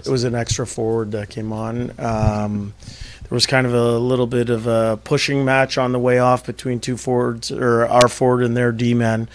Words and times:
It 0.00 0.10
was 0.10 0.24
an 0.24 0.34
extra 0.34 0.66
forward 0.66 1.12
that 1.12 1.30
came 1.30 1.52
on. 1.52 1.92
Um, 1.98 2.74
there 3.22 3.30
was 3.30 3.46
kind 3.46 3.66
of 3.66 3.72
a 3.72 3.96
little 3.98 4.26
bit 4.26 4.50
of 4.50 4.66
a 4.66 4.98
pushing 5.02 5.44
match 5.44 5.78
on 5.78 5.92
the 5.92 5.98
way 5.98 6.18
off 6.18 6.44
between 6.44 6.80
two 6.80 6.98
forwards, 6.98 7.50
or 7.50 7.86
our 7.86 8.08
forward 8.08 8.42
and 8.42 8.54
their 8.56 8.70
D 8.70 8.92
man, 8.92 9.28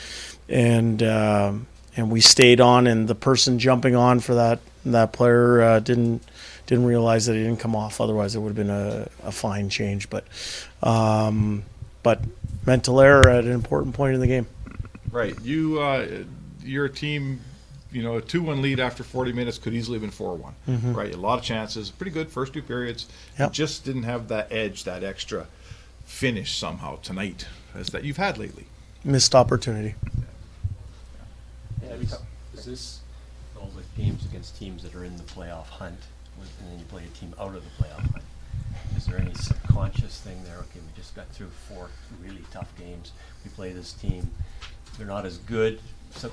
and 0.48 1.02
um 1.02 1.68
and 1.98 2.12
we 2.12 2.22
stayed 2.22 2.62
on. 2.62 2.86
And 2.86 3.08
the 3.08 3.16
person 3.16 3.58
jumping 3.58 3.96
on 3.96 4.20
for 4.20 4.36
that 4.36 4.60
that 4.86 5.12
player 5.12 5.62
uh, 5.62 5.80
didn't 5.80 6.22
didn't 6.68 6.86
realize 6.86 7.26
that 7.26 7.34
he 7.34 7.40
didn't 7.44 7.60
come 7.60 7.76
off. 7.76 8.00
Otherwise, 8.00 8.36
it 8.36 8.40
would 8.40 8.50
have 8.50 8.56
been 8.56 8.70
a, 8.70 9.08
a 9.24 9.32
fine 9.32 9.70
change. 9.70 10.08
But 10.12 10.26
um, 10.84 11.64
but 12.04 12.22
mental 12.68 13.02
error 13.02 13.28
at 13.28 13.44
an 13.44 13.52
important 13.52 13.96
point 13.96 14.14
in 14.14 14.22
the 14.22 14.28
game. 14.28 14.46
Right. 15.12 15.34
You, 15.42 15.82
uh, 15.82 16.24
your 16.64 16.88
team, 16.88 17.42
you 17.92 18.04
know, 18.04 18.18
a 18.18 18.22
two-one 18.22 18.62
lead 18.62 18.80
after 18.80 19.04
40 19.04 19.34
minutes 19.34 19.58
could 19.58 19.74
easily 19.74 19.96
have 19.96 20.02
been 20.02 20.12
four-one. 20.12 20.54
Mm-hmm. 20.68 20.94
Right. 20.94 21.14
A 21.14 21.18
lot 21.18 21.40
of 21.40 21.46
chances. 21.46 21.90
Pretty 21.90 22.12
good 22.12 22.30
first 22.30 22.54
two 22.54 22.62
periods. 22.62 23.08
You 23.38 23.46
Yep. 23.46 23.52
just 23.54 23.84
didn't 23.86 24.04
have 24.04 24.28
that 24.28 24.52
edge, 24.52 24.84
that 24.84 25.04
extra 25.04 25.48
finish 26.06 26.58
somehow 26.58 26.98
tonight, 26.98 27.48
as 27.76 27.88
that 27.88 28.04
you've 28.04 28.18
had 28.18 28.38
lately. 28.38 28.66
Missed 29.04 29.34
opportunity. 29.36 29.96
Yeah, 31.84 31.94
is, 31.94 32.16
is 32.54 32.66
this 32.66 33.00
all 33.58 33.72
the 33.76 34.02
games 34.02 34.26
against 34.26 34.58
teams 34.58 34.84
that 34.84 34.94
are 34.96 35.06
in 35.06 35.16
the 35.18 35.24
playoff 35.24 35.66
hunt, 35.68 36.00
and 36.62 36.72
then 36.72 36.80
you 36.80 36.86
play 36.86 37.04
a 37.04 37.18
team 37.18 37.34
out 37.40 37.56
of 37.56 37.64
the 37.64 37.84
playoff 37.84 38.02
hunt? 38.12 38.24
Is 38.98 39.06
there 39.06 39.18
any 39.20 39.34
subconscious 39.34 40.20
thing 40.20 40.44
there? 40.44 40.58
Okay, 40.58 40.80
we 40.80 40.96
just 40.96 41.16
got 41.16 41.28
through 41.30 41.50
four 41.68 41.90
really 42.22 42.44
tough 42.52 42.72
games. 42.78 43.12
We 43.46 43.52
play 43.52 43.72
this 43.72 43.94
team. 43.94 44.30
They're 44.98 45.08
not 45.08 45.26
as 45.26 45.38
good, 45.38 45.80
so, 46.16 46.30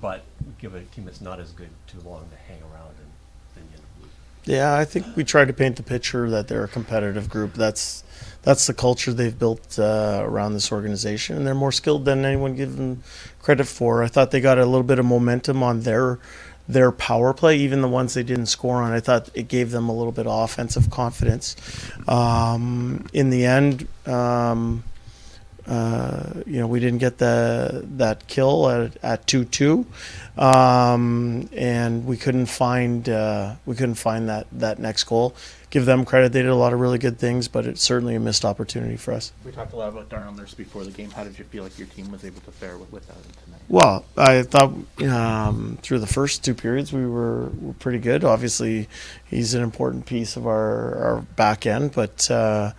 but 0.00 0.22
give 0.58 0.74
a 0.74 0.82
team 0.82 1.04
that's 1.04 1.20
not 1.20 1.40
as 1.40 1.52
good 1.52 1.70
too 1.86 2.00
long 2.00 2.24
to 2.30 2.36
hang 2.52 2.60
around 2.62 2.94
and 2.98 3.10
then 3.54 3.64
you 3.72 3.82
losing. 3.98 4.12
Yeah, 4.44 4.76
I 4.76 4.84
think 4.84 5.06
we 5.16 5.24
tried 5.24 5.46
to 5.48 5.52
paint 5.52 5.76
the 5.76 5.82
picture 5.82 6.30
that 6.30 6.48
they're 6.48 6.64
a 6.64 6.68
competitive 6.68 7.28
group. 7.28 7.54
That's 7.54 8.04
that's 8.42 8.66
the 8.66 8.74
culture 8.74 9.12
they've 9.12 9.38
built 9.38 9.78
uh, 9.78 10.22
around 10.24 10.54
this 10.54 10.72
organization, 10.72 11.36
and 11.36 11.46
they're 11.46 11.54
more 11.54 11.72
skilled 11.72 12.06
than 12.06 12.24
anyone 12.24 12.54
given 12.54 13.02
credit 13.42 13.66
for. 13.66 14.02
I 14.02 14.08
thought 14.08 14.30
they 14.30 14.40
got 14.40 14.58
a 14.58 14.64
little 14.64 14.82
bit 14.82 14.98
of 14.98 15.04
momentum 15.04 15.62
on 15.62 15.80
their 15.80 16.18
their 16.68 16.92
power 16.92 17.34
play, 17.34 17.56
even 17.56 17.80
the 17.80 17.88
ones 17.88 18.14
they 18.14 18.22
didn't 18.22 18.46
score 18.46 18.76
on. 18.76 18.92
I 18.92 19.00
thought 19.00 19.28
it 19.34 19.48
gave 19.48 19.72
them 19.72 19.88
a 19.88 19.94
little 19.94 20.12
bit 20.12 20.26
of 20.26 20.44
offensive 20.44 20.90
confidence. 20.90 21.56
Um, 22.08 23.06
in 23.12 23.30
the 23.30 23.44
end. 23.44 23.88
Um, 24.06 24.84
uh, 25.70 26.42
you 26.46 26.58
know, 26.58 26.66
we 26.66 26.80
didn't 26.80 26.98
get 26.98 27.18
the 27.18 27.86
that 27.96 28.26
kill 28.26 28.68
at 28.68 28.96
at 29.04 29.24
two 29.28 29.44
two, 29.44 29.86
um, 30.36 31.48
and 31.52 32.04
we 32.04 32.16
couldn't 32.16 32.46
find 32.46 33.08
uh, 33.08 33.54
we 33.66 33.76
couldn't 33.76 33.94
find 33.94 34.28
that 34.28 34.48
that 34.50 34.80
next 34.80 35.04
goal. 35.04 35.32
Give 35.70 35.84
them 35.86 36.04
credit; 36.04 36.32
they 36.32 36.42
did 36.42 36.50
a 36.50 36.56
lot 36.56 36.72
of 36.72 36.80
really 36.80 36.98
good 36.98 37.20
things, 37.20 37.46
but 37.46 37.66
it's 37.66 37.82
certainly 37.82 38.16
a 38.16 38.20
missed 38.20 38.44
opportunity 38.44 38.96
for 38.96 39.14
us. 39.14 39.30
We 39.44 39.52
talked 39.52 39.72
a 39.72 39.76
lot 39.76 39.90
about 39.90 40.08
Darnell 40.08 40.32
Nurse 40.32 40.54
before 40.54 40.82
the 40.82 40.90
game. 40.90 41.12
How 41.12 41.22
did 41.22 41.38
you 41.38 41.44
feel 41.44 41.62
like 41.62 41.78
your 41.78 41.86
team 41.86 42.10
was 42.10 42.24
able 42.24 42.40
to 42.40 42.50
fare 42.50 42.76
with, 42.76 42.90
without 42.90 43.18
him 43.18 43.32
tonight? 43.44 43.60
Well, 43.68 44.04
I 44.16 44.42
thought 44.42 44.72
um, 45.08 45.78
through 45.82 46.00
the 46.00 46.08
first 46.08 46.44
two 46.44 46.54
periods 46.54 46.92
we 46.92 47.06
were, 47.06 47.50
were 47.60 47.74
pretty 47.74 48.00
good. 48.00 48.24
Obviously, 48.24 48.88
he's 49.24 49.54
an 49.54 49.62
important 49.62 50.06
piece 50.06 50.34
of 50.34 50.48
our, 50.48 50.96
our 50.96 51.20
back 51.36 51.64
end, 51.64 51.92
but 51.92 52.28
uh, 52.28 52.72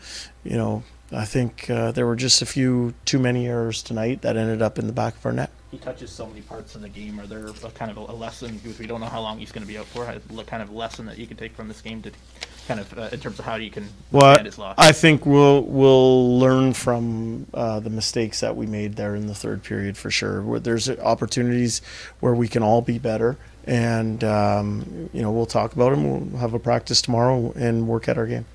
you 0.43 0.57
know, 0.57 0.83
I 1.11 1.25
think 1.25 1.69
uh, 1.69 1.91
there 1.91 2.07
were 2.07 2.15
just 2.15 2.41
a 2.41 2.45
few 2.45 2.93
too 3.05 3.19
many 3.19 3.47
errors 3.47 3.83
tonight 3.83 4.21
that 4.21 4.37
ended 4.37 4.61
up 4.61 4.79
in 4.79 4.87
the 4.87 4.93
back 4.93 5.15
of 5.15 5.25
our 5.25 5.33
net. 5.33 5.51
He 5.71 5.77
touches 5.77 6.09
so 6.11 6.27
many 6.27 6.41
parts 6.41 6.75
in 6.75 6.81
the 6.81 6.89
game. 6.89 7.19
Are 7.19 7.27
there 7.27 7.47
a 7.47 7.71
kind 7.71 7.91
of 7.91 7.97
a, 7.97 8.13
lesson 8.13 8.57
because 8.57 8.77
we 8.77 8.87
don't 8.87 8.99
know 8.99 9.07
how 9.07 9.21
long 9.21 9.39
he's 9.39 9.51
going 9.51 9.65
to 9.65 9.67
be 9.67 9.77
out 9.77 9.85
for? 9.85 10.05
A 10.05 10.43
kind 10.43 10.61
of 10.61 10.71
lesson 10.71 11.05
that 11.05 11.17
you 11.17 11.27
can 11.27 11.37
take 11.37 11.55
from 11.55 11.69
this 11.69 11.79
game 11.79 12.01
to 12.01 12.11
kind 12.67 12.79
of 12.79 12.97
uh, 12.97 13.09
in 13.11 13.19
terms 13.19 13.39
of 13.39 13.45
how 13.45 13.55
you 13.55 13.71
can 13.71 13.87
Well, 14.11 14.43
his 14.43 14.57
loss. 14.57 14.75
I 14.77 14.91
think 14.91 15.25
we'll 15.25 15.61
we'll 15.63 16.39
learn 16.39 16.73
from 16.73 17.47
uh, 17.53 17.79
the 17.79 17.89
mistakes 17.89 18.41
that 18.41 18.55
we 18.55 18.65
made 18.65 18.95
there 18.95 19.15
in 19.15 19.27
the 19.27 19.35
third 19.35 19.63
period 19.63 19.97
for 19.97 20.11
sure. 20.11 20.41
Where 20.41 20.59
there's 20.59 20.89
opportunities 20.89 21.81
where 22.19 22.33
we 22.33 22.49
can 22.49 22.63
all 22.63 22.81
be 22.81 22.99
better, 22.99 23.37
and 23.65 24.23
um, 24.25 25.09
you 25.13 25.21
know 25.21 25.31
we'll 25.31 25.45
talk 25.45 25.73
about 25.73 25.91
them. 25.91 26.31
We'll 26.31 26.39
have 26.39 26.53
a 26.53 26.59
practice 26.59 27.01
tomorrow 27.01 27.53
and 27.55 27.87
work 27.87 28.09
at 28.09 28.17
our 28.17 28.27
game. 28.27 28.45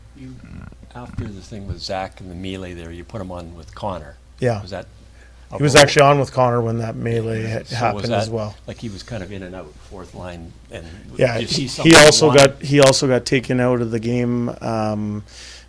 After 0.96 1.24
the 1.24 1.42
thing 1.42 1.66
with 1.68 1.78
Zach 1.78 2.20
and 2.20 2.30
the 2.30 2.34
melee 2.34 2.72
there, 2.72 2.90
you 2.90 3.04
put 3.04 3.20
him 3.20 3.30
on 3.30 3.54
with 3.54 3.74
Connor. 3.74 4.16
Yeah. 4.38 4.62
Was 4.62 4.70
that? 4.70 4.86
He 5.54 5.62
was 5.62 5.76
actually 5.76 6.02
on 6.02 6.18
with 6.18 6.32
Connor 6.32 6.60
when 6.62 6.78
that 6.78 6.96
melee 6.96 7.42
ha- 7.42 7.58
So 7.58 7.58
was 7.60 7.70
happened 7.70 8.12
as 8.14 8.30
well. 8.30 8.56
Like 8.66 8.78
he 8.78 8.88
was 8.88 9.02
kind 9.02 9.22
of 9.22 9.30
in 9.30 9.42
and 9.42 9.54
out, 9.54 9.72
fourth 9.90 10.14
line, 10.14 10.52
and 10.70 10.86
Yeah, 11.16 11.34
did 11.34 11.42
you 11.42 11.48
see 11.48 11.62
he, 11.62 11.68
something 11.68 11.94
also 11.96 12.32
got 12.32 12.62
he 12.62 12.80
also 12.80 13.06
got 13.06 13.26
taken 13.26 13.60
out 13.60 13.82
of 13.82 13.90
the 13.90 14.00
game. 14.00 14.48
Um, 14.60 15.22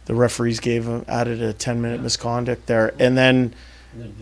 the 0.06 0.16
referees 0.16 0.62
gave 0.62 0.86
him 0.86 1.04
added 1.10 1.42
a 1.42 1.52
ten 1.52 1.82
minute 1.82 2.02
misconduct 2.02 2.66
there, 2.68 2.94
and 2.98 3.18
then 3.18 3.54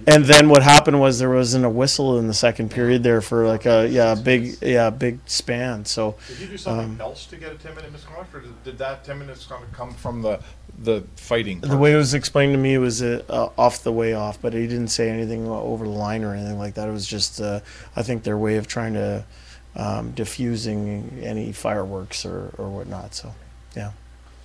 and 0.08 0.26
then 0.26 0.50
what 0.50 0.64
happened 0.64 1.00
was 1.00 1.20
there 1.20 1.30
wasn't 1.30 1.66
a 1.66 1.70
whistle 1.70 2.18
in 2.20 2.28
the 2.28 2.34
second 2.34 2.72
period 2.72 3.04
there 3.04 3.22
for 3.22 3.48
like 3.48 3.66
a 3.66 3.88
yeah 3.88 4.16
big 4.16 4.58
yeah 4.62 4.90
big 4.90 5.20
span. 5.26 5.86
So 5.86 6.16
Did 6.28 6.40
you 6.40 6.48
do 6.48 6.58
something 6.58 7.02
else 7.02 7.26
to 7.28 7.36
get 7.36 7.52
a 7.52 7.56
10-minute 7.56 7.92
misconduct, 7.92 8.34
or 8.36 8.42
did, 8.42 8.64
did 8.64 8.78
that 8.78 9.04
10 9.04 9.20
minutes 9.20 9.48
come 9.74 9.94
from 9.94 10.22
the 10.22 10.40
the 10.78 11.04
fighting? 11.16 11.62
the 11.62 11.78
way 11.78 11.94
it 11.94 11.98
was 11.98 12.14
explained 12.14 12.54
to 12.54 12.60
me 12.60 12.78
was 12.78 13.02
uh, 13.02 13.24
uh, 13.30 13.50
off 13.58 13.84
the 13.84 13.92
way 13.92 14.14
off, 14.14 14.42
but 14.42 14.54
he 14.54 14.68
didn't 14.68 14.90
say 14.90 15.10
anything 15.10 15.48
over 15.48 15.86
the 15.86 15.92
line 15.92 16.24
or 16.24 16.34
anything 16.34 16.58
like 16.58 16.76
that. 16.76 16.88
It 16.88 16.92
was 16.92 17.08
just 17.08 17.42
uh, 17.42 17.60
I 17.96 18.04
think 18.04 18.24
their 18.24 18.38
way 18.38 18.58
of 18.58 18.68
trying 18.68 18.94
to 18.94 19.26
um, 19.76 20.12
diffusing 20.12 21.20
any 21.22 21.52
fireworks 21.52 22.26
or, 22.26 22.54
or 22.58 22.70
whatnot. 22.70 23.14
So 23.14 23.34
yeah. 23.76 23.92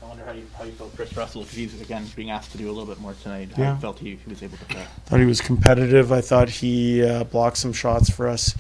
I 0.03 0.07
wonder 0.07 0.25
how 0.25 0.33
you, 0.33 0.47
how 0.57 0.65
you 0.65 0.73
felt 0.73 0.95
Kris 0.97 1.15
Russell 1.17 1.43
because 1.43 1.57
he's 1.57 1.81
again 1.81 2.07
being 2.17 2.31
asked 2.31 2.53
to 2.53 2.59
do 2.59 2.69
a 2.69 2.73
little 2.73 2.87
bit 2.87 3.01
more 3.01 3.15
tonight. 3.23 3.53
How 3.53 3.75
you 3.75 3.81
felt 3.81 3.99
he, 3.99 4.17
he 4.17 4.31
was 4.31 4.43
able 4.43 4.57
to 4.57 4.65
fare. 4.65 4.87
Thought 5.07 5.21
he 5.21 5.27
was 5.27 5.41
competitive. 5.41 6.11
I 6.11 6.21
thought 6.21 6.49
he 6.49 7.05
uh, 7.05 7.25
blocked 7.25 7.59
some 7.59 7.73
shots 7.73 8.09
for 8.11 8.27
us. 8.27 8.55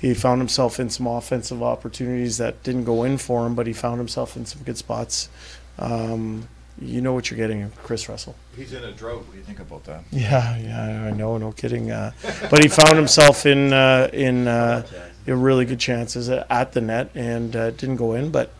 He 0.00 0.14
found 0.14 0.40
himself 0.40 0.78
in 0.78 0.90
some 0.90 1.06
offensive 1.06 1.62
opportunities 1.62 2.38
that 2.38 2.62
didn't 2.62 2.84
go 2.84 3.04
in 3.04 3.18
for 3.18 3.46
him, 3.46 3.54
but 3.54 3.66
he 3.66 3.72
found 3.72 3.98
himself 3.98 4.36
in 4.36 4.44
some 4.44 4.62
good 4.62 4.76
spots. 4.76 5.30
Um, 5.78 6.48
you 6.80 7.00
know 7.00 7.12
what 7.12 7.30
you're 7.30 7.38
getting, 7.38 7.70
Kris 7.82 8.08
Russell. 8.08 8.34
He's 8.56 8.72
in 8.72 8.84
a 8.84 8.92
drought. 8.92 9.18
What 9.18 9.32
do 9.32 9.38
you 9.38 9.44
think 9.44 9.60
about 9.60 9.84
that? 9.84 10.04
Yeah, 10.10 10.56
yeah, 10.58 11.04
I 11.06 11.10
know, 11.12 11.38
no 11.38 11.52
kidding. 11.52 11.90
Uh, 11.90 12.12
but 12.50 12.62
he 12.62 12.68
found 12.68 12.96
himself 12.96 13.46
in 13.46 13.72
uh, 13.72 14.10
in 14.12 14.48
uh, 14.48 14.86
in 15.26 15.40
really 15.40 15.64
good 15.64 15.80
chances 15.80 16.28
at 16.28 16.72
the 16.72 16.80
net 16.80 17.10
and 17.14 17.54
uh, 17.56 17.70
didn't 17.70 17.96
go 17.96 18.12
in. 18.12 18.30
But 18.30 18.52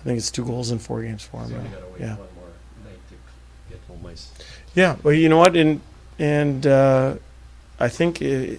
I 0.00 0.04
think 0.04 0.18
it's 0.18 0.30
two 0.30 0.44
goals 0.44 0.70
in 0.70 0.78
four 0.78 1.02
games 1.02 1.22
for 1.22 1.42
him. 1.42 1.48
He's 1.50 1.54
only 1.58 1.68
now. 1.70 1.74
got 1.76 1.80
to 1.86 1.92
wait 1.92 2.00
Yeah. 2.00 2.08
one 2.16 2.28
more 2.36 2.84
night 2.84 2.98
to 3.08 3.14
get 3.70 3.80
home 3.88 4.06
ice. 4.06 4.30
Yeah, 4.74 4.96
well, 5.02 5.14
you 5.14 5.28
know 5.28 5.38
what, 5.38 5.56
and 5.56 5.80
and 6.18 6.66
uh, 6.66 7.14
I 7.80 7.88
think 7.88 8.22
uh 8.22 8.56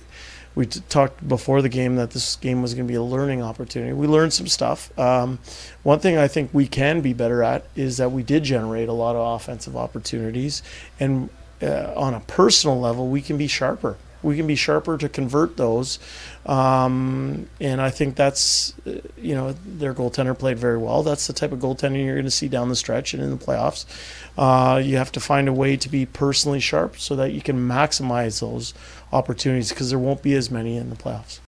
we 0.56 0.66
t- 0.66 0.82
talked 0.90 1.26
before 1.26 1.62
the 1.62 1.70
game 1.70 1.96
that 1.96 2.12
this 2.12 2.36
game 2.36 2.62
was 2.62 2.74
going 2.74 2.86
to 2.86 2.92
be 2.92 2.96
a 2.96 3.04
learning 3.04 3.42
opportunity. 3.42 3.94
We 3.94 4.08
learned 4.08 4.34
some 4.34 4.48
stuff. 4.48 4.98
Um, 5.00 5.40
one 5.84 6.00
thing 6.00 6.18
I 6.18 6.28
think 6.28 6.50
we 6.52 6.68
can 6.68 7.00
be 7.02 7.14
better 7.14 7.44
at 7.44 7.66
is 7.76 7.98
that 7.98 8.12
we 8.12 8.24
did 8.24 8.44
generate 8.44 8.90
a 8.90 8.94
lot 8.94 9.16
of 9.16 9.36
offensive 9.36 9.78
opportunities, 9.78 10.62
and 11.00 11.30
uh, 11.62 11.94
on 11.96 12.14
a 12.14 12.20
personal 12.22 12.80
level, 12.80 13.08
we 13.08 13.22
can 13.22 13.38
be 13.38 13.48
sharper. 13.48 13.96
We 14.22 14.36
can 14.36 14.48
be 14.48 14.56
sharper 14.56 14.98
to 14.98 15.10
convert 15.10 15.58
those, 15.58 16.00
um, 16.46 17.48
and 17.60 17.82
I 17.82 17.90
think 17.90 18.16
that's 18.16 18.74
uh, 18.86 19.00
you 19.18 19.36
know 19.36 19.54
their 19.66 19.94
goaltender 19.94 20.38
played 20.38 20.60
very 20.60 20.78
well. 20.78 21.04
That's 21.04 21.28
the 21.28 21.34
type 21.34 21.52
of 21.52 21.60
goaltender 21.60 22.04
you're 22.04 22.16
going 22.16 22.26
to 22.26 22.32
see 22.32 22.48
down 22.48 22.70
the 22.70 22.76
stretch 22.76 23.14
and 23.14 23.24
in 23.24 23.30
the 23.30 23.38
playoffs. 23.38 23.86
Uh, 24.38 24.78
you 24.78 24.98
have 24.98 25.12
to 25.14 25.20
find 25.20 25.48
a 25.48 25.54
way 25.54 25.78
to 25.78 25.90
be 25.90 26.06
personally 26.06 26.60
sharp 26.60 26.98
so 27.00 27.16
that 27.16 27.32
you 27.32 27.42
can 27.42 27.58
maximize 27.58 28.42
those 28.42 28.74
opportunities 29.12 29.70
because 29.70 29.90
there 29.90 30.00
won't 30.00 30.22
be 30.22 30.34
as 30.34 30.52
many 30.52 30.78
in 30.78 30.90
the 30.90 30.96
playoffs. 30.96 31.40